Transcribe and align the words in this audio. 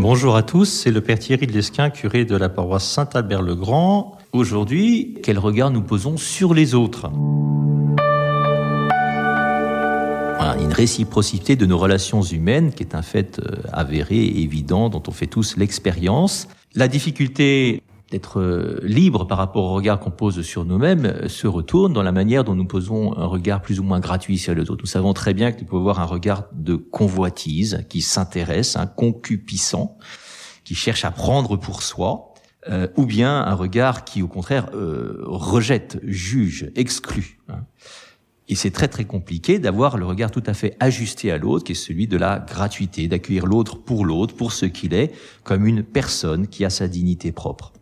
Bonjour 0.00 0.34
à 0.34 0.42
tous, 0.42 0.64
c'est 0.64 0.90
le 0.90 1.02
Père 1.02 1.18
Thierry 1.18 1.46
de 1.46 1.52
Lesquin, 1.52 1.90
curé 1.90 2.24
de 2.24 2.34
la 2.34 2.48
paroisse 2.48 2.88
Saint-Albert-le-Grand. 2.88 4.16
Aujourd'hui, 4.32 5.18
quel 5.22 5.38
regard 5.38 5.70
nous 5.70 5.82
posons 5.82 6.16
sur 6.16 6.54
les 6.54 6.74
autres? 6.74 7.10
Une 10.58 10.72
réciprocité 10.72 11.54
de 11.54 11.66
nos 11.66 11.76
relations 11.76 12.22
humaines 12.22 12.72
qui 12.72 12.82
est 12.82 12.94
un 12.94 13.02
fait 13.02 13.40
euh, 13.40 13.56
avéré 13.74 14.24
évident 14.24 14.88
dont 14.88 15.02
on 15.06 15.10
fait 15.10 15.26
tous 15.26 15.58
l'expérience. 15.58 16.48
La 16.74 16.88
difficulté 16.88 17.82
d'être 18.10 18.40
euh, 18.40 18.80
libre 18.82 19.26
par 19.26 19.38
rapport 19.38 19.64
au 19.64 19.74
regard 19.74 20.00
qu'on 20.00 20.10
pose 20.10 20.42
sur 20.42 20.64
nous-mêmes 20.64 21.06
euh, 21.06 21.28
se 21.28 21.46
retourne 21.46 21.92
dans 21.92 22.02
la 22.02 22.12
manière 22.12 22.44
dont 22.44 22.54
nous 22.54 22.66
posons 22.66 23.16
un 23.16 23.26
regard 23.26 23.62
plus 23.62 23.78
ou 23.78 23.84
moins 23.84 24.00
gratuit 24.00 24.38
sur 24.38 24.54
les 24.54 24.62
autres. 24.70 24.82
Nous 24.82 24.86
savons 24.86 25.12
très 25.12 25.32
bien 25.32 25.52
que 25.52 25.60
nous 25.60 25.66
pouvons 25.66 25.80
avoir 25.80 26.00
un 26.00 26.06
regard 26.06 26.44
de 26.52 26.74
convoitise 26.74 27.84
qui 27.88 28.02
s'intéresse, 28.02 28.76
un 28.76 28.86
concupissant, 28.86 29.96
qui 30.64 30.74
cherche 30.74 31.04
à 31.04 31.10
prendre 31.10 31.56
pour 31.56 31.82
soi, 31.82 32.34
euh, 32.68 32.88
ou 32.96 33.06
bien 33.06 33.42
un 33.42 33.54
regard 33.54 34.04
qui, 34.04 34.22
au 34.22 34.28
contraire, 34.28 34.68
rejette, 34.72 35.98
juge, 36.02 36.70
exclut. 36.74 37.38
Hein. 37.48 37.64
Et 38.48 38.56
c'est 38.56 38.72
très 38.72 38.88
très 38.88 39.04
compliqué 39.04 39.60
d'avoir 39.60 39.96
le 39.96 40.04
regard 40.04 40.32
tout 40.32 40.42
à 40.44 40.54
fait 40.54 40.76
ajusté 40.80 41.30
à 41.30 41.38
l'autre, 41.38 41.64
qui 41.64 41.72
est 41.72 41.76
celui 41.76 42.08
de 42.08 42.16
la 42.16 42.40
gratuité, 42.40 43.06
d'accueillir 43.06 43.46
l'autre 43.46 43.78
pour 43.78 44.04
l'autre, 44.04 44.34
pour 44.34 44.52
ce 44.52 44.66
qu'il 44.66 44.92
est, 44.92 45.12
comme 45.44 45.66
une 45.66 45.84
personne 45.84 46.48
qui 46.48 46.64
a 46.64 46.70
sa 46.70 46.88
dignité 46.88 47.30
propre. 47.30 47.72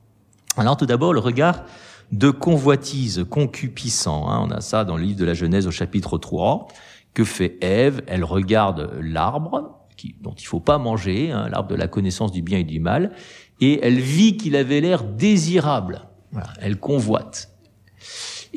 Alors 0.58 0.76
tout 0.76 0.86
d'abord, 0.86 1.12
le 1.12 1.20
regard 1.20 1.64
de 2.10 2.30
convoitise, 2.30 3.24
concupissant. 3.30 4.28
Hein, 4.28 4.44
on 4.44 4.50
a 4.50 4.60
ça 4.60 4.84
dans 4.84 4.96
le 4.96 5.04
livre 5.04 5.20
de 5.20 5.24
la 5.24 5.34
Genèse 5.34 5.68
au 5.68 5.70
chapitre 5.70 6.18
3. 6.18 6.66
Que 7.14 7.24
fait 7.24 7.58
Ève? 7.60 8.02
Elle 8.08 8.24
regarde 8.24 8.90
l'arbre, 9.00 9.86
dont 10.20 10.32
il 10.32 10.46
faut 10.46 10.60
pas 10.60 10.78
manger, 10.78 11.30
hein, 11.30 11.48
l'arbre 11.48 11.68
de 11.68 11.76
la 11.76 11.86
connaissance 11.86 12.32
du 12.32 12.42
bien 12.42 12.58
et 12.58 12.64
du 12.64 12.80
mal, 12.80 13.12
et 13.60 13.78
elle 13.84 14.00
vit 14.00 14.36
qu'il 14.36 14.56
avait 14.56 14.80
l'air 14.80 15.04
désirable. 15.04 16.08
elle 16.60 16.78
convoite. 16.78 17.50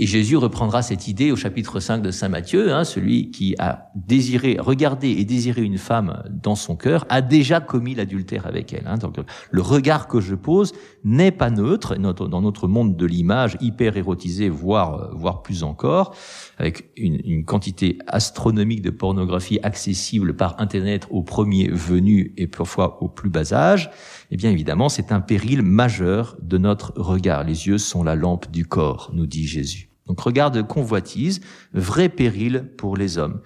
Et 0.02 0.08
Jésus 0.08 0.36
reprendra 0.36 0.82
cette 0.82 1.08
idée 1.08 1.32
au 1.32 1.36
chapitre 1.36 1.80
5 1.80 2.02
de 2.02 2.10
Saint 2.10 2.28
Matthieu, 2.28 2.74
hein, 2.74 2.86
celui 2.86 3.30
qui 3.30 3.54
a 3.60 3.92
désiré, 3.94 4.58
regardé 4.60 5.10
et 5.10 5.26
désiré 5.26 5.62
une 5.62 5.78
femme 5.78 6.24
dans 6.28 6.56
son 6.56 6.76
cœur, 6.76 7.06
a 7.10 7.22
déjà 7.22 7.60
commis 7.60 7.94
l'adultère 7.94 8.48
avec 8.48 8.74
elle. 8.74 8.88
Hein. 8.88 8.98
Donc 8.98 9.18
le 9.52 9.62
regard 9.62 10.08
que 10.08 10.20
je 10.20 10.34
pose 10.34 10.74
n'est 11.04 11.30
pas 11.30 11.52
neutre, 11.52 11.98
dans 11.98 12.42
notre 12.42 12.68
monde 12.68 12.98
de 12.98 13.06
l'image 13.06 13.58
hyper 13.62 13.96
érotisé, 13.96 14.50
voire, 14.50 15.12
voire 15.14 15.44
plus 15.44 15.62
encore, 15.62 16.16
avec 16.58 16.90
une, 16.98 17.22
une, 17.24 17.46
quantité 17.46 18.00
astronomique 18.08 18.82
de 18.82 18.90
pornographie 18.90 19.60
accessible 19.62 20.36
par 20.36 20.60
Internet 20.60 21.06
aux 21.12 21.22
premiers 21.22 21.70
venus 21.70 22.32
et 22.38 22.48
parfois 22.48 23.04
au 23.04 23.08
plus 23.08 23.30
bas 23.30 23.54
âge, 23.54 23.92
eh 24.32 24.36
bien 24.36 24.50
évidemment 24.50 24.90
c'est 24.90 25.12
un 25.12 25.22
péril 25.22 25.62
majeur 25.62 26.38
de 26.42 26.58
notre 26.58 26.92
regard. 26.96 27.44
Les 27.44 27.68
yeux 27.68 27.78
sont 27.78 28.04
la 28.04 28.16
lampe 28.16 28.50
du 28.50 28.66
corps, 28.66 29.12
nous 29.14 29.28
dit 29.28 29.46
Jésus. 29.46 29.91
Donc 30.08 30.20
regard 30.20 30.52
de 30.52 30.62
convoitise, 30.62 31.42
vrai 31.74 32.10
péril 32.10 32.70
pour 32.78 32.98
les 32.98 33.18
hommes, 33.18 33.42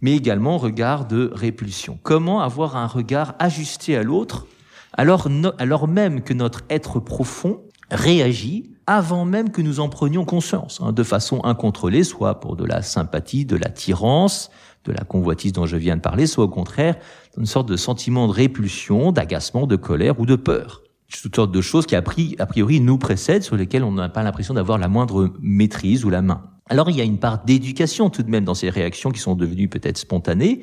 mais 0.00 0.16
également 0.16 0.58
regard 0.58 1.06
de 1.06 1.30
répulsion. 1.32 1.98
Comment 2.02 2.40
avoir 2.40 2.76
un 2.76 2.86
regard 2.86 3.34
ajusté 3.38 3.96
à 3.96 4.02
l'autre 4.02 4.46
alors, 4.92 5.28
alors 5.58 5.86
même 5.86 6.22
que 6.22 6.34
notre 6.34 6.62
être 6.68 6.98
profond 6.98 7.62
réagit 7.90 8.70
avant 8.86 9.24
même 9.24 9.50
que 9.50 9.62
nous 9.62 9.78
en 9.78 9.88
prenions 9.88 10.24
conscience, 10.24 10.80
hein, 10.82 10.92
de 10.92 11.02
façon 11.04 11.40
incontrôlée, 11.44 12.02
soit 12.02 12.40
pour 12.40 12.56
de 12.56 12.64
la 12.64 12.82
sympathie, 12.82 13.44
de 13.44 13.56
l'attirance, 13.56 14.50
de 14.84 14.92
la 14.92 15.04
convoitise 15.04 15.52
dont 15.52 15.66
je 15.66 15.76
viens 15.76 15.96
de 15.96 16.00
parler, 16.00 16.26
soit 16.26 16.44
au 16.44 16.48
contraire 16.48 16.96
une 17.36 17.46
sorte 17.46 17.68
de 17.68 17.76
sentiment 17.76 18.26
de 18.26 18.32
répulsion, 18.32 19.12
d'agacement, 19.12 19.66
de 19.66 19.76
colère 19.76 20.18
ou 20.18 20.26
de 20.26 20.36
peur 20.36 20.82
toutes 21.18 21.36
sortes 21.36 21.52
de 21.52 21.60
choses 21.60 21.86
qui 21.86 21.96
a, 21.96 22.02
priori 22.02 22.80
nous 22.80 22.98
précèdent, 22.98 23.42
sur 23.42 23.56
lesquelles 23.56 23.84
on 23.84 23.92
n'a 23.92 24.08
pas 24.08 24.22
l'impression 24.22 24.54
d'avoir 24.54 24.78
la 24.78 24.88
moindre 24.88 25.32
maîtrise 25.40 26.04
ou 26.04 26.10
la 26.10 26.22
main. 26.22 26.42
Alors 26.66 26.88
il 26.88 26.96
y 26.96 27.00
a 27.00 27.04
une 27.04 27.18
part 27.18 27.44
d'éducation 27.44 28.10
tout 28.10 28.22
de 28.22 28.30
même 28.30 28.44
dans 28.44 28.54
ces 28.54 28.70
réactions 28.70 29.10
qui 29.10 29.20
sont 29.20 29.34
devenues 29.34 29.68
peut-être 29.68 29.98
spontanées, 29.98 30.62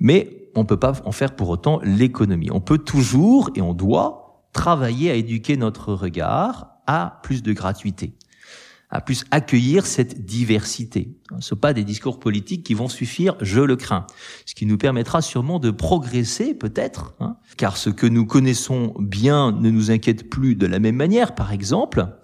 mais 0.00 0.50
on 0.54 0.60
ne 0.60 0.66
peut 0.66 0.78
pas 0.78 0.94
en 1.04 1.12
faire 1.12 1.36
pour 1.36 1.48
autant 1.48 1.80
l'économie. 1.84 2.50
On 2.50 2.60
peut 2.60 2.78
toujours 2.78 3.50
et 3.54 3.62
on 3.62 3.74
doit 3.74 4.48
travailler 4.52 5.10
à 5.10 5.14
éduquer 5.14 5.56
notre 5.56 5.92
regard 5.92 6.70
à 6.86 7.20
plus 7.22 7.42
de 7.42 7.52
gratuité 7.52 8.14
à 8.90 9.00
plus 9.00 9.24
accueillir 9.30 9.86
cette 9.86 10.24
diversité. 10.24 11.14
Ce 11.40 11.48
sont 11.48 11.56
pas 11.56 11.74
des 11.74 11.84
discours 11.84 12.18
politiques 12.18 12.64
qui 12.64 12.74
vont 12.74 12.88
suffire, 12.88 13.36
je 13.40 13.60
le 13.60 13.76
crains. 13.76 14.06
Ce 14.46 14.54
qui 14.54 14.64
nous 14.64 14.78
permettra 14.78 15.20
sûrement 15.20 15.58
de 15.58 15.70
progresser, 15.70 16.54
peut-être, 16.54 17.14
hein, 17.20 17.36
car 17.56 17.76
ce 17.76 17.90
que 17.90 18.06
nous 18.06 18.24
connaissons 18.24 18.94
bien 18.98 19.52
ne 19.52 19.70
nous 19.70 19.90
inquiète 19.90 20.30
plus 20.30 20.54
de 20.54 20.66
la 20.66 20.78
même 20.78 20.96
manière. 20.96 21.34
Par 21.34 21.52
exemple, 21.52 22.17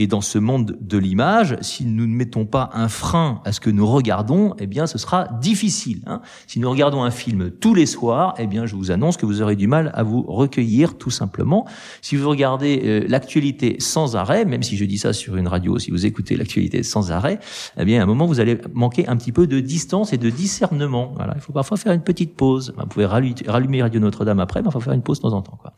et 0.00 0.06
dans 0.06 0.22
ce 0.22 0.38
monde 0.38 0.78
de 0.80 0.96
l'image, 0.96 1.58
si 1.60 1.84
nous 1.84 2.06
ne 2.06 2.14
mettons 2.14 2.46
pas 2.46 2.70
un 2.72 2.88
frein 2.88 3.42
à 3.44 3.52
ce 3.52 3.60
que 3.60 3.68
nous 3.68 3.86
regardons, 3.86 4.54
eh 4.58 4.66
bien, 4.66 4.86
ce 4.86 4.96
sera 4.96 5.28
difficile. 5.42 6.00
Hein. 6.06 6.22
Si 6.46 6.58
nous 6.58 6.70
regardons 6.70 7.02
un 7.02 7.10
film 7.10 7.50
tous 7.50 7.74
les 7.74 7.84
soirs, 7.84 8.34
eh 8.38 8.46
bien, 8.46 8.64
je 8.64 8.76
vous 8.76 8.90
annonce 8.90 9.18
que 9.18 9.26
vous 9.26 9.42
aurez 9.42 9.56
du 9.56 9.66
mal 9.66 9.90
à 9.92 10.02
vous 10.02 10.22
recueillir, 10.22 10.96
tout 10.96 11.10
simplement. 11.10 11.66
Si 12.00 12.16
vous 12.16 12.30
regardez 12.30 12.80
euh, 12.82 13.04
l'actualité 13.08 13.76
sans 13.78 14.16
arrêt, 14.16 14.46
même 14.46 14.62
si 14.62 14.78
je 14.78 14.86
dis 14.86 14.96
ça 14.96 15.12
sur 15.12 15.36
une 15.36 15.46
radio, 15.46 15.78
si 15.78 15.90
vous 15.90 16.06
écoutez 16.06 16.34
l'actualité 16.34 16.82
sans 16.82 17.12
arrêt, 17.12 17.38
eh 17.78 17.84
bien, 17.84 18.00
à 18.00 18.04
un 18.04 18.06
moment, 18.06 18.24
vous 18.24 18.40
allez 18.40 18.58
manquer 18.72 19.06
un 19.06 19.18
petit 19.18 19.32
peu 19.32 19.46
de 19.46 19.60
distance 19.60 20.14
et 20.14 20.18
de 20.18 20.30
discernement. 20.30 21.12
Voilà, 21.14 21.34
il 21.36 21.42
faut 21.42 21.52
parfois 21.52 21.76
faire 21.76 21.92
une 21.92 22.00
petite 22.00 22.36
pause. 22.36 22.72
Vous 22.74 22.86
pouvez 22.86 23.04
rallumer 23.04 23.82
Radio 23.82 24.00
Notre-Dame 24.00 24.40
après, 24.40 24.62
mais 24.62 24.70
il 24.70 24.72
faut 24.72 24.80
faire 24.80 24.94
une 24.94 25.02
pause 25.02 25.18
de 25.18 25.28
temps 25.28 25.34
en 25.34 25.42
temps. 25.42 25.58
Quoi. 25.60 25.74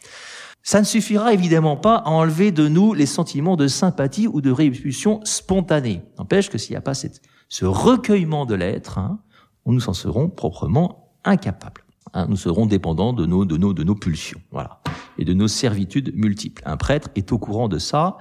Ça 0.62 0.80
ne 0.80 0.84
suffira 0.84 1.32
évidemment 1.32 1.76
pas 1.76 1.96
à 1.96 2.10
enlever 2.10 2.52
de 2.52 2.68
nous 2.68 2.94
les 2.94 3.06
sentiments 3.06 3.56
de 3.56 3.66
sympathie 3.66 4.28
ou 4.28 4.40
de 4.40 4.50
répulsion 4.50 5.20
spontanée. 5.24 6.02
N'empêche 6.18 6.50
que 6.50 6.58
s'il 6.58 6.72
n'y 6.72 6.76
a 6.76 6.82
pas 6.82 6.94
ce 6.94 7.64
recueillement 7.64 8.46
de 8.46 8.54
l'être, 8.54 8.98
hein, 8.98 9.20
nous 9.66 9.88
en 9.88 9.92
serons 9.92 10.28
proprement 10.28 11.12
incapables. 11.24 11.84
Hein, 12.14 12.26
nous 12.28 12.36
serons 12.36 12.66
dépendants 12.66 13.12
de 13.12 13.26
nos, 13.26 13.44
de 13.44 13.56
nos, 13.56 13.72
de 13.72 13.84
nos 13.84 13.94
pulsions, 13.94 14.40
voilà, 14.50 14.80
et 15.18 15.24
de 15.24 15.32
nos 15.32 15.48
servitudes 15.48 16.14
multiples. 16.14 16.62
Un 16.64 16.76
prêtre 16.76 17.08
est 17.14 17.32
au 17.32 17.38
courant 17.38 17.68
de 17.68 17.78
ça. 17.78 18.18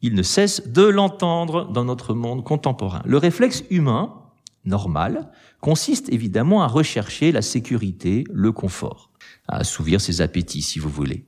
Il 0.00 0.14
ne 0.14 0.22
cesse 0.22 0.68
de 0.68 0.82
l'entendre 0.82 1.70
dans 1.72 1.84
notre 1.84 2.14
monde 2.14 2.44
contemporain. 2.44 3.02
Le 3.04 3.16
réflexe 3.16 3.64
humain, 3.70 4.14
normal, 4.64 5.30
consiste 5.60 6.08
évidemment 6.12 6.62
à 6.62 6.68
rechercher 6.68 7.32
la 7.32 7.42
sécurité, 7.42 8.24
le 8.32 8.52
confort, 8.52 9.10
à 9.48 9.56
assouvir 9.58 10.00
ses 10.00 10.20
appétits, 10.20 10.62
si 10.62 10.78
vous 10.78 10.90
voulez. 10.90 11.27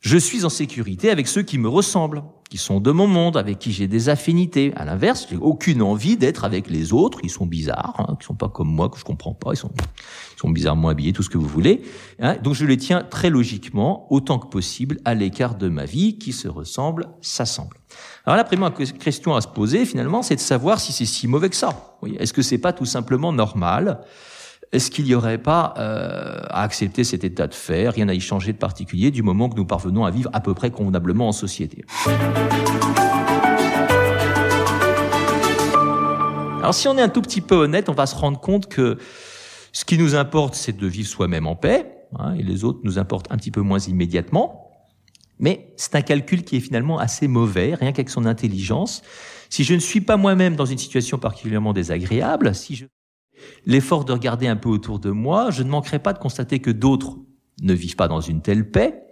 Je 0.00 0.16
suis 0.16 0.44
en 0.44 0.48
sécurité 0.48 1.10
avec 1.10 1.26
ceux 1.26 1.42
qui 1.42 1.58
me 1.58 1.68
ressemblent, 1.68 2.22
qui 2.50 2.56
sont 2.56 2.78
de 2.78 2.92
mon 2.92 3.08
monde, 3.08 3.36
avec 3.36 3.58
qui 3.58 3.72
j'ai 3.72 3.88
des 3.88 4.08
affinités. 4.08 4.72
À 4.76 4.84
l'inverse, 4.84 5.26
j'ai 5.28 5.36
aucune 5.36 5.82
envie 5.82 6.16
d'être 6.16 6.44
avec 6.44 6.70
les 6.70 6.92
autres. 6.92 7.18
Ils 7.24 7.30
sont 7.30 7.46
bizarres, 7.46 7.96
hein, 7.98 8.16
qui 8.18 8.24
sont 8.24 8.36
pas 8.36 8.48
comme 8.48 8.68
moi, 8.68 8.88
que 8.88 8.96
je 8.96 9.04
comprends 9.04 9.34
pas. 9.34 9.50
Ils 9.54 9.56
sont, 9.56 9.72
ils 10.36 10.38
sont 10.38 10.50
bizarrement 10.50 10.88
habillés, 10.88 11.12
tout 11.12 11.24
ce 11.24 11.28
que 11.28 11.36
vous 11.36 11.48
voulez. 11.48 11.82
Hein. 12.20 12.36
Donc 12.44 12.54
je 12.54 12.64
les 12.64 12.76
tiens 12.76 13.02
très 13.02 13.28
logiquement, 13.28 14.06
autant 14.10 14.38
que 14.38 14.46
possible, 14.46 14.98
à 15.04 15.14
l'écart 15.14 15.56
de 15.56 15.68
ma 15.68 15.84
vie, 15.84 16.16
qui 16.16 16.32
se 16.32 16.46
ressemble, 16.46 17.08
s'assemble. 17.20 17.76
Alors 18.24 18.36
la 18.36 18.44
première 18.44 18.72
question 18.72 19.34
à 19.34 19.40
se 19.40 19.48
poser, 19.48 19.84
finalement, 19.84 20.22
c'est 20.22 20.36
de 20.36 20.40
savoir 20.40 20.78
si 20.78 20.92
c'est 20.92 21.06
si 21.06 21.26
mauvais 21.26 21.50
que 21.50 21.56
ça. 21.56 21.98
Est-ce 22.18 22.32
que 22.32 22.42
c'est 22.42 22.58
pas 22.58 22.72
tout 22.72 22.86
simplement 22.86 23.32
normal 23.32 24.04
est-ce 24.70 24.90
qu'il 24.90 25.06
n'y 25.06 25.14
aurait 25.14 25.38
pas 25.38 25.72
euh, 25.78 26.40
à 26.50 26.62
accepter 26.62 27.02
cet 27.02 27.24
état 27.24 27.46
de 27.46 27.54
fait, 27.54 27.88
rien 27.88 28.08
à 28.08 28.14
y 28.14 28.20
changer 28.20 28.52
de 28.52 28.58
particulier 28.58 29.10
du 29.10 29.22
moment 29.22 29.48
que 29.48 29.56
nous 29.56 29.64
parvenons 29.64 30.04
à 30.04 30.10
vivre 30.10 30.28
à 30.34 30.40
peu 30.40 30.52
près 30.52 30.70
convenablement 30.70 31.28
en 31.28 31.32
société? 31.32 31.84
Alors 36.58 36.74
si 36.74 36.86
on 36.86 36.98
est 36.98 37.02
un 37.02 37.08
tout 37.08 37.22
petit 37.22 37.40
peu 37.40 37.54
honnête, 37.54 37.88
on 37.88 37.94
va 37.94 38.04
se 38.04 38.14
rendre 38.14 38.38
compte 38.38 38.68
que 38.68 38.98
ce 39.72 39.86
qui 39.86 39.96
nous 39.96 40.14
importe, 40.14 40.54
c'est 40.54 40.76
de 40.76 40.86
vivre 40.86 41.08
soi-même 41.08 41.46
en 41.46 41.56
paix, 41.56 41.94
hein, 42.18 42.34
et 42.34 42.42
les 42.42 42.64
autres 42.64 42.80
nous 42.82 42.98
importent 42.98 43.30
un 43.30 43.38
petit 43.38 43.50
peu 43.50 43.62
moins 43.62 43.78
immédiatement. 43.78 44.70
Mais 45.38 45.72
c'est 45.76 45.94
un 45.94 46.02
calcul 46.02 46.42
qui 46.42 46.56
est 46.56 46.60
finalement 46.60 46.98
assez 46.98 47.26
mauvais, 47.28 47.74
rien 47.74 47.92
qu'avec 47.92 48.10
son 48.10 48.26
intelligence. 48.26 49.02
Si 49.48 49.64
je 49.64 49.72
ne 49.72 49.78
suis 49.78 50.02
pas 50.02 50.18
moi-même 50.18 50.56
dans 50.56 50.66
une 50.66 50.78
situation 50.78 51.16
particulièrement 51.16 51.72
désagréable, 51.72 52.54
si 52.54 52.74
je 52.74 52.86
l'effort 53.66 54.04
de 54.04 54.12
regarder 54.12 54.46
un 54.46 54.56
peu 54.56 54.68
autour 54.68 54.98
de 54.98 55.10
moi, 55.10 55.50
je 55.50 55.62
ne 55.62 55.68
manquerai 55.68 55.98
pas 55.98 56.12
de 56.12 56.18
constater 56.18 56.58
que 56.60 56.70
d'autres 56.70 57.18
ne 57.62 57.74
vivent 57.74 57.96
pas 57.96 58.08
dans 58.08 58.20
une 58.20 58.40
telle 58.40 58.70
paix. 58.70 59.02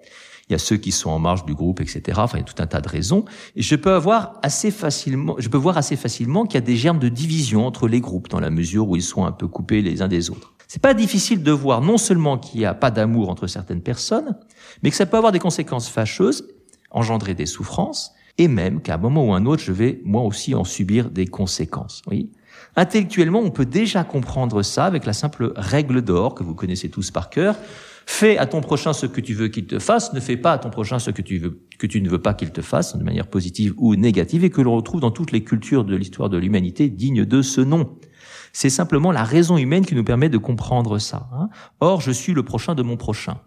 Il 0.48 0.52
y 0.52 0.54
a 0.54 0.58
ceux 0.58 0.76
qui 0.76 0.92
sont 0.92 1.10
en 1.10 1.18
marge 1.18 1.44
du 1.44 1.54
groupe, 1.54 1.80
etc. 1.80 2.02
Enfin, 2.16 2.38
il 2.38 2.40
y 2.40 2.44
a 2.44 2.46
tout 2.46 2.62
un 2.62 2.68
tas 2.68 2.80
de 2.80 2.88
raisons. 2.88 3.24
Et 3.56 3.62
je 3.62 3.74
peux 3.74 3.92
avoir 3.92 4.38
assez 4.42 4.70
facilement, 4.70 5.34
je 5.38 5.48
peux 5.48 5.58
voir 5.58 5.76
assez 5.76 5.96
facilement 5.96 6.44
qu'il 6.44 6.54
y 6.54 6.62
a 6.62 6.66
des 6.66 6.76
germes 6.76 7.00
de 7.00 7.08
division 7.08 7.66
entre 7.66 7.88
les 7.88 8.00
groupes 8.00 8.28
dans 8.28 8.38
la 8.38 8.50
mesure 8.50 8.88
où 8.88 8.94
ils 8.94 9.02
sont 9.02 9.24
un 9.24 9.32
peu 9.32 9.48
coupés 9.48 9.82
les 9.82 10.02
uns 10.02 10.08
des 10.08 10.30
autres. 10.30 10.54
C'est 10.68 10.82
pas 10.82 10.94
difficile 10.94 11.42
de 11.42 11.52
voir 11.52 11.80
non 11.80 11.98
seulement 11.98 12.38
qu'il 12.38 12.60
n'y 12.60 12.66
a 12.66 12.74
pas 12.74 12.90
d'amour 12.90 13.28
entre 13.28 13.46
certaines 13.46 13.82
personnes, 13.82 14.36
mais 14.82 14.90
que 14.90 14.96
ça 14.96 15.06
peut 15.06 15.16
avoir 15.16 15.32
des 15.32 15.38
conséquences 15.38 15.88
fâcheuses, 15.88 16.48
engendrer 16.90 17.34
des 17.34 17.46
souffrances, 17.46 18.12
et 18.38 18.48
même 18.48 18.82
qu'à 18.82 18.94
un 18.94 18.98
moment 18.98 19.26
ou 19.26 19.32
un 19.32 19.46
autre, 19.46 19.62
je 19.62 19.72
vais 19.72 20.00
moi 20.04 20.22
aussi 20.22 20.54
en 20.54 20.64
subir 20.64 21.10
des 21.10 21.26
conséquences. 21.26 22.02
Oui. 22.08 22.30
Intellectuellement, 22.76 23.40
on 23.40 23.50
peut 23.50 23.66
déjà 23.66 24.04
comprendre 24.04 24.62
ça 24.62 24.84
avec 24.84 25.06
la 25.06 25.12
simple 25.12 25.52
règle 25.56 26.02
d'or 26.02 26.34
que 26.34 26.42
vous 26.42 26.54
connaissez 26.54 26.90
tous 26.90 27.10
par 27.10 27.30
cœur. 27.30 27.56
Fais 28.08 28.38
à 28.38 28.46
ton 28.46 28.60
prochain 28.60 28.92
ce 28.92 29.06
que 29.06 29.20
tu 29.20 29.34
veux 29.34 29.48
qu'il 29.48 29.66
te 29.66 29.80
fasse, 29.80 30.12
ne 30.12 30.20
fais 30.20 30.36
pas 30.36 30.52
à 30.52 30.58
ton 30.58 30.70
prochain 30.70 31.00
ce 31.00 31.10
que 31.10 31.22
tu 31.22 31.38
veux 31.38 31.60
que 31.78 31.86
tu 31.86 32.00
ne 32.00 32.08
veux 32.08 32.22
pas 32.22 32.34
qu'il 32.34 32.52
te 32.52 32.62
fasse, 32.62 32.96
de 32.96 33.02
manière 33.02 33.26
positive 33.26 33.74
ou 33.76 33.96
négative, 33.96 34.44
et 34.44 34.50
que 34.50 34.60
l'on 34.60 34.76
retrouve 34.76 35.00
dans 35.00 35.10
toutes 35.10 35.32
les 35.32 35.42
cultures 35.42 35.84
de 35.84 35.96
l'histoire 35.96 36.30
de 36.30 36.38
l'humanité 36.38 36.88
dignes 36.88 37.24
de 37.24 37.42
ce 37.42 37.60
nom. 37.60 37.96
C'est 38.52 38.70
simplement 38.70 39.12
la 39.12 39.24
raison 39.24 39.58
humaine 39.58 39.84
qui 39.84 39.94
nous 39.94 40.04
permet 40.04 40.30
de 40.30 40.38
comprendre 40.38 40.98
ça. 40.98 41.28
Hein. 41.34 41.50
Or, 41.80 42.00
je 42.00 42.10
suis 42.10 42.32
le 42.32 42.42
prochain 42.42 42.74
de 42.74 42.82
mon 42.82 42.96
prochain. 42.96 43.38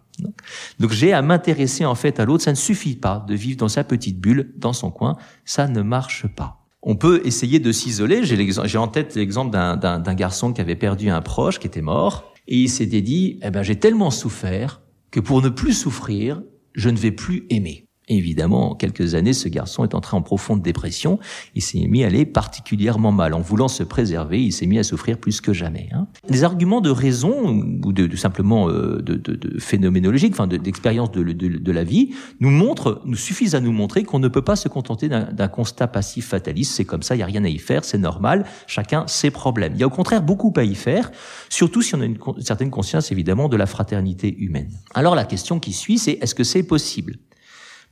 Donc 0.78 0.92
j'ai 0.92 1.12
à 1.12 1.22
m'intéresser 1.22 1.84
en 1.84 1.94
fait 1.94 2.20
à 2.20 2.24
l'autre. 2.24 2.44
Ça 2.44 2.52
ne 2.52 2.56
suffit 2.56 2.94
pas 2.94 3.24
de 3.26 3.34
vivre 3.34 3.58
dans 3.58 3.68
sa 3.68 3.82
petite 3.82 4.20
bulle, 4.20 4.52
dans 4.56 4.72
son 4.72 4.90
coin. 4.90 5.16
Ça 5.44 5.66
ne 5.66 5.82
marche 5.82 6.26
pas. 6.28 6.59
On 6.82 6.96
peut 6.96 7.20
essayer 7.24 7.58
de 7.58 7.72
s'isoler. 7.72 8.24
J'ai 8.24 8.78
en 8.78 8.88
tête 8.88 9.14
l'exemple 9.14 9.50
d'un 9.50 10.14
garçon 10.14 10.52
qui 10.52 10.60
avait 10.60 10.76
perdu 10.76 11.10
un 11.10 11.20
proche, 11.20 11.58
qui 11.58 11.66
était 11.66 11.82
mort, 11.82 12.32
et 12.48 12.56
il 12.56 12.70
s'était 12.70 13.02
dit 13.02 13.38
eh 13.42 13.50
ben 13.50 13.62
j'ai 13.62 13.76
tellement 13.76 14.10
souffert 14.10 14.80
que 15.10 15.20
pour 15.20 15.42
ne 15.42 15.48
plus 15.48 15.74
souffrir, 15.74 16.42
je 16.74 16.88
ne 16.88 16.96
vais 16.96 17.12
plus 17.12 17.46
aimer 17.50 17.84
évidemment, 18.16 18.72
en 18.72 18.74
quelques 18.74 19.14
années, 19.14 19.32
ce 19.32 19.48
garçon 19.48 19.84
est 19.84 19.94
entré 19.94 20.16
en 20.16 20.22
profonde 20.22 20.62
dépression. 20.62 21.18
Il 21.54 21.62
s'est 21.62 21.86
mis 21.86 22.04
à 22.04 22.06
aller 22.06 22.26
particulièrement 22.26 23.12
mal. 23.12 23.34
En 23.34 23.40
voulant 23.40 23.68
se 23.68 23.82
préserver, 23.82 24.42
il 24.42 24.52
s'est 24.52 24.66
mis 24.66 24.78
à 24.78 24.82
souffrir 24.82 25.18
plus 25.18 25.40
que 25.40 25.52
jamais. 25.52 25.88
Hein. 25.92 26.06
Les 26.28 26.44
arguments 26.44 26.80
de 26.80 26.90
raison 26.90 27.48
ou 27.84 27.92
de, 27.92 28.16
simplement 28.16 28.68
euh, 28.68 29.00
de, 29.02 29.14
de, 29.14 29.34
de, 29.34 29.58
phénoménologique, 29.58 30.32
enfin 30.32 30.46
d'expérience 30.46 31.10
de, 31.12 31.22
de, 31.22 31.72
la 31.72 31.84
vie, 31.84 32.14
nous 32.40 32.50
montrent, 32.50 33.00
nous 33.04 33.16
suffisent 33.16 33.54
à 33.54 33.60
nous 33.60 33.72
montrer 33.72 34.04
qu'on 34.04 34.18
ne 34.18 34.28
peut 34.28 34.42
pas 34.42 34.56
se 34.56 34.68
contenter 34.68 35.08
d'un 35.08 35.48
constat 35.48 35.86
passif 35.86 36.28
fataliste. 36.28 36.72
C'est 36.72 36.84
comme 36.84 37.02
ça, 37.02 37.14
il 37.16 37.18
y 37.18 37.22
a 37.22 37.26
rien 37.26 37.44
à 37.44 37.48
y 37.48 37.58
faire, 37.58 37.84
c'est 37.84 37.98
normal. 37.98 38.44
Chacun 38.66 39.04
ses 39.06 39.30
problèmes. 39.30 39.72
Il 39.74 39.80
y 39.80 39.82
a 39.82 39.86
au 39.86 39.90
contraire 39.90 40.22
beaucoup 40.22 40.52
à 40.56 40.64
y 40.64 40.74
faire, 40.74 41.10
surtout 41.48 41.82
si 41.82 41.94
on 41.94 42.00
a 42.00 42.04
une 42.04 42.18
certaine 42.40 42.70
conscience 42.70 43.12
évidemment 43.12 43.48
de 43.48 43.56
la 43.56 43.66
fraternité 43.66 44.36
humaine. 44.38 44.70
Alors 44.94 45.14
la 45.14 45.24
question 45.24 45.60
qui 45.60 45.72
suit, 45.72 45.98
c'est 45.98 46.18
est-ce 46.20 46.34
que 46.34 46.44
c'est 46.44 46.62
possible? 46.62 47.16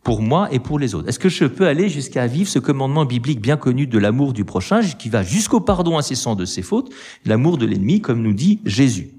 Pour 0.08 0.22
moi 0.22 0.48
et 0.50 0.58
pour 0.58 0.78
les 0.78 0.94
autres 0.94 1.06
Est-ce 1.06 1.18
que 1.18 1.28
je 1.28 1.44
peux 1.44 1.66
aller 1.66 1.90
jusqu'à 1.90 2.26
vivre 2.26 2.48
ce 2.48 2.58
commandement 2.58 3.04
biblique 3.04 3.42
bien 3.42 3.58
connu 3.58 3.86
de 3.86 3.98
l'amour 3.98 4.32
du 4.32 4.46
prochain, 4.46 4.80
qui 4.80 5.10
va 5.10 5.22
jusqu'au 5.22 5.60
pardon 5.60 5.98
incessant 5.98 6.34
de 6.34 6.46
ses 6.46 6.62
fautes, 6.62 6.90
l'amour 7.26 7.58
de 7.58 7.66
l'ennemi, 7.66 8.00
comme 8.00 8.22
nous 8.22 8.32
dit 8.32 8.62
Jésus? 8.64 9.10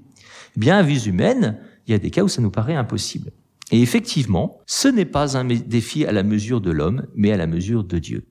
Eh 0.56 0.58
Bien, 0.58 0.78
à 0.78 0.82
vue 0.82 1.06
humaine, 1.06 1.60
il 1.86 1.92
y 1.92 1.94
a 1.94 1.98
des 2.00 2.10
cas 2.10 2.24
où 2.24 2.28
ça 2.28 2.42
nous 2.42 2.50
paraît 2.50 2.74
impossible. 2.74 3.30
Et 3.70 3.80
effectivement, 3.80 4.58
ce 4.66 4.88
n'est 4.88 5.04
pas 5.04 5.38
un 5.38 5.44
défi 5.44 6.04
à 6.06 6.10
la 6.10 6.24
mesure 6.24 6.60
de 6.60 6.72
l'homme, 6.72 7.06
mais 7.14 7.30
à 7.30 7.36
la 7.36 7.46
mesure 7.46 7.84
de 7.84 8.00
Dieu. 8.00 8.26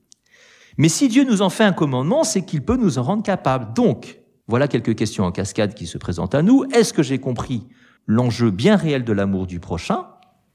Mais 0.76 0.90
si 0.90 1.08
Dieu 1.08 1.24
nous 1.24 1.40
en 1.40 1.48
fait 1.48 1.64
un 1.64 1.72
commandement, 1.72 2.24
c'est 2.24 2.44
qu'il 2.44 2.60
peut 2.60 2.76
nous 2.76 2.98
en 2.98 3.02
rendre 3.04 3.22
capables. 3.22 3.72
Donc, 3.72 4.20
voilà 4.48 4.68
quelques 4.68 4.96
questions 4.96 5.24
en 5.24 5.32
cascade 5.32 5.72
qui 5.72 5.86
se 5.86 5.96
présentent 5.96 6.34
à 6.34 6.42
nous. 6.42 6.64
Est-ce 6.74 6.92
que 6.92 7.02
j'ai 7.02 7.20
compris 7.20 7.68
l'enjeu 8.06 8.50
bien 8.50 8.76
réel 8.76 9.02
de 9.02 9.14
l'amour 9.14 9.46
du 9.46 9.60
prochain? 9.60 10.04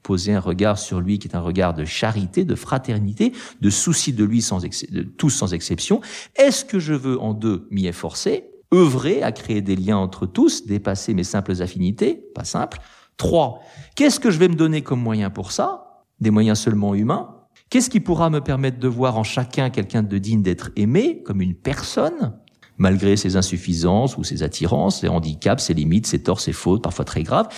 Poser 0.06 0.34
un 0.34 0.40
regard 0.40 0.78
sur 0.78 1.00
lui 1.00 1.18
qui 1.18 1.26
est 1.26 1.34
un 1.34 1.40
regard 1.40 1.74
de 1.74 1.84
charité, 1.84 2.44
de 2.44 2.54
fraternité, 2.54 3.32
de 3.60 3.70
souci 3.70 4.12
de 4.12 4.22
lui 4.22 4.38
de 4.38 5.02
tous 5.02 5.30
sans 5.30 5.52
exception. 5.52 6.00
Est-ce 6.36 6.64
que 6.64 6.78
je 6.78 6.94
veux 6.94 7.20
en 7.20 7.34
deux 7.34 7.66
m'y 7.72 7.88
efforcer, 7.88 8.44
œuvrer 8.72 9.24
à 9.24 9.32
créer 9.32 9.62
des 9.62 9.74
liens 9.74 9.96
entre 9.96 10.24
tous, 10.26 10.64
dépasser 10.64 11.12
mes 11.12 11.24
simples 11.24 11.60
affinités, 11.60 12.22
pas 12.36 12.44
simple. 12.44 12.78
Trois, 13.16 13.62
qu'est-ce 13.96 14.20
que 14.20 14.30
je 14.30 14.38
vais 14.38 14.48
me 14.48 14.54
donner 14.54 14.82
comme 14.82 15.00
moyen 15.00 15.28
pour 15.28 15.50
ça? 15.50 16.04
Des 16.20 16.30
moyens 16.30 16.60
seulement 16.60 16.94
humains? 16.94 17.34
Qu'est-ce 17.68 17.90
qui 17.90 17.98
pourra 17.98 18.30
me 18.30 18.40
permettre 18.40 18.78
de 18.78 18.86
voir 18.86 19.18
en 19.18 19.24
chacun 19.24 19.70
quelqu'un 19.70 20.04
de 20.04 20.18
digne 20.18 20.42
d'être 20.42 20.70
aimé, 20.76 21.24
comme 21.24 21.40
une 21.40 21.54
personne, 21.54 22.38
malgré 22.78 23.16
ses 23.16 23.34
insuffisances 23.34 24.16
ou 24.16 24.22
ses 24.22 24.44
attirances, 24.44 25.00
ses 25.00 25.08
handicaps, 25.08 25.64
ses 25.64 25.74
limites, 25.74 26.06
ses 26.06 26.22
torts, 26.22 26.40
ses 26.40 26.52
fautes, 26.52 26.82
parfois 26.84 27.04
très 27.04 27.24
graves? 27.24 27.48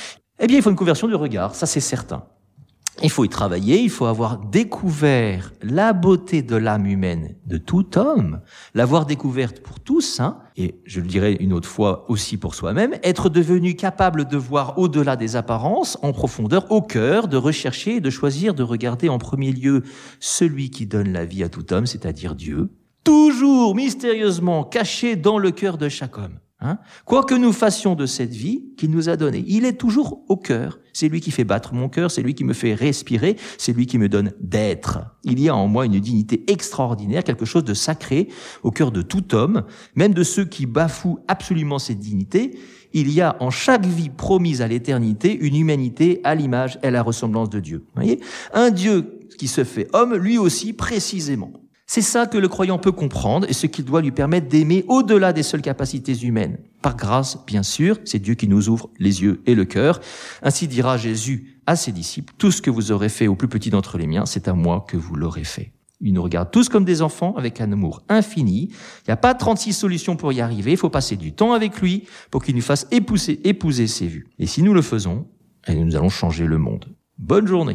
Eh 0.41 0.47
bien, 0.47 0.57
il 0.57 0.63
faut 0.63 0.71
une 0.71 0.77
conversion 0.77 1.09
du 1.09 1.15
regard, 1.15 1.55
ça 1.55 1.67
c'est 1.67 1.81
certain. 1.81 2.25
Il 3.01 3.11
faut 3.11 3.25
y 3.25 3.29
travailler, 3.29 3.81
il 3.81 3.91
faut 3.91 4.07
avoir 4.07 4.39
découvert 4.39 5.53
la 5.63 5.93
beauté 5.93 6.43
de 6.43 6.57
l'âme 6.57 6.87
humaine 6.87 7.37
de 7.47 7.57
tout 7.57 7.97
homme, 7.97 8.41
l'avoir 8.75 9.07
découverte 9.07 9.61
pour 9.61 9.79
tous, 9.79 10.19
hein, 10.19 10.39
et 10.57 10.81
je 10.85 11.01
le 11.01 11.07
dirais 11.07 11.35
une 11.35 11.53
autre 11.53 11.69
fois 11.69 12.11
aussi 12.11 12.37
pour 12.37 12.57
soi-même, 12.57 12.97
être 13.05 13.29
devenu 13.29 13.77
capable 13.77 14.27
de 14.27 14.37
voir 14.37 14.79
au-delà 14.79 15.15
des 15.15 15.37
apparences, 15.37 15.97
en 16.03 16.13
profondeur, 16.13 16.71
au 16.73 16.83
cœur, 16.83 17.29
de 17.29 17.37
rechercher 17.37 17.97
et 17.97 18.01
de 18.01 18.11
choisir 18.11 18.53
de 18.53 18.65
regarder 18.65 19.09
en 19.09 19.19
premier 19.19 19.53
lieu 19.53 19.85
celui 20.19 20.71
qui 20.71 20.87
donne 20.87 21.13
la 21.13 21.25
vie 21.25 21.45
à 21.45 21.49
tout 21.49 21.73
homme, 21.73 21.87
c'est-à-dire 21.87 22.35
Dieu, 22.35 22.71
toujours 23.05 23.77
mystérieusement 23.77 24.65
caché 24.65 25.15
dans 25.15 25.39
le 25.39 25.53
cœur 25.53 25.79
de 25.79 25.89
chaque 25.89 26.19
homme. 26.19 26.41
Hein 26.61 26.79
Quoi 27.05 27.23
que 27.23 27.37
nous 27.37 27.53
fassions 27.53 27.95
de 27.95 28.05
cette 28.05 28.33
vie 28.33 28.65
qu'il 28.77 28.91
nous 28.91 29.09
a 29.09 29.17
donnée, 29.17 29.45
il 29.47 29.65
est 29.65 29.75
toujours 29.75 30.25
au 30.29 30.37
cœur. 30.37 30.81
C'est 30.93 31.09
lui 31.09 31.21
qui 31.21 31.31
fait 31.31 31.45
battre 31.45 31.73
mon 31.73 31.89
cœur, 31.89 32.11
c'est 32.11 32.23
lui 32.23 32.35
qui 32.35 32.43
me 32.43 32.53
fait 32.53 32.75
respirer, 32.75 33.37
c'est 33.59 33.73
lui 33.73 33.87
qui 33.87 33.97
me 33.97 34.09
donne 34.09 34.33
d'être. 34.41 34.99
Il 35.23 35.39
y 35.39 35.49
a 35.49 35.55
en 35.55 35.69
moi 35.69 35.87
une 35.87 36.01
dignité 36.01 36.51
extraordinaire, 36.51 37.23
quelque 37.23 37.45
chose 37.45 37.63
de 37.63 37.75
sacré 37.75 38.29
au 38.65 38.73
cœur 38.73 38.91
de 38.91 39.03
tout 39.03 39.37
homme, 39.37 39.63
même 39.95 40.15
de 40.15 40.25
ceux 40.25 40.45
qui 40.45 40.67
bafouent 40.67 41.21
absolument 41.29 41.79
cette 41.79 42.01
dignité. 42.01 42.59
Il 42.93 43.13
y 43.13 43.21
a 43.21 43.37
en 43.39 43.51
chaque 43.51 43.87
vie 43.87 44.11
promise 44.11 44.61
à 44.61 44.67
l'éternité 44.67 45.39
une 45.39 45.55
humanité 45.55 46.21
à 46.25 46.35
l'image 46.35 46.81
et 46.83 46.89
à 46.89 46.91
la 46.91 47.03
ressemblance 47.03 47.51
de 47.51 47.61
Dieu. 47.61 47.85
voyez? 47.95 48.21
Un 48.53 48.71
Dieu 48.71 49.21
qui 49.39 49.47
se 49.47 49.63
fait 49.63 49.87
homme, 49.93 50.17
lui 50.17 50.39
aussi 50.39 50.73
précisément. 50.73 51.53
C'est 51.91 52.03
ça 52.03 52.27
que 52.27 52.37
le 52.37 52.49
croyant 52.49 52.77
peut 52.77 52.93
comprendre 52.93 53.47
et 53.49 53.55
ce 53.55 53.67
qui 53.67 53.83
doit 53.83 54.03
lui 54.03 54.11
permettre 54.11 54.47
d'aimer 54.47 54.85
au-delà 54.89 55.33
des 55.33 55.43
seules 55.43 55.63
capacités 55.63 56.15
humaines. 56.19 56.59
Par 56.83 56.97
grâce, 56.97 57.39
bien 57.47 57.63
sûr, 57.63 57.99
c'est 58.05 58.19
Dieu 58.19 58.35
qui 58.35 58.47
nous 58.47 58.69
ouvre 58.69 58.91
les 58.99 59.23
yeux 59.23 59.41
et 59.47 59.55
le 59.55 59.65
cœur. 59.65 59.99
Ainsi 60.43 60.69
dira 60.69 60.99
Jésus 60.99 61.63
à 61.67 61.77
ses 61.77 61.93
disciples, 61.93 62.35
tout 62.37 62.51
ce 62.51 62.61
que 62.61 62.69
vous 62.69 62.93
aurez 62.93 63.09
fait 63.09 63.27
au 63.27 63.37
plus 63.37 63.49
petit 63.49 63.71
d'entre 63.71 63.97
les 63.97 64.07
miens, 64.07 64.27
c'est 64.27 64.49
à 64.49 64.53
moi 64.53 64.85
que 64.87 64.99
vous 64.99 65.15
l'aurez 65.15 65.45
fait. 65.45 65.73
Il 66.03 66.13
nous 66.13 66.23
regarde 66.23 66.51
tous 66.51 66.69
comme 66.69 66.85
des 66.85 67.01
enfants 67.01 67.35
avec 67.39 67.59
un 67.63 67.73
amour 67.73 68.03
infini. 68.11 68.69
Il 68.71 69.09
n'y 69.09 69.13
a 69.13 69.17
pas 69.17 69.33
36 69.33 69.73
solutions 69.73 70.17
pour 70.17 70.31
y 70.31 70.43
arriver. 70.43 70.73
Il 70.73 70.77
faut 70.77 70.91
passer 70.91 71.17
du 71.17 71.33
temps 71.33 71.55
avec 71.55 71.81
lui 71.81 72.07
pour 72.31 72.45
qu'il 72.45 72.55
nous 72.55 72.61
fasse 72.61 72.87
épouser, 72.91 73.41
épouser 73.49 73.87
ses 73.87 74.09
vues. 74.09 74.29
Et 74.39 74.47
si 74.47 74.63
nous 74.63 74.75
le 74.75 74.83
faisons, 74.83 75.27
eh, 75.67 75.75
nous 75.75 75.97
allons 75.97 76.11
changer 76.11 76.45
le 76.45 76.59
monde. 76.59 76.85
Bonne 77.17 77.47
journée. 77.47 77.67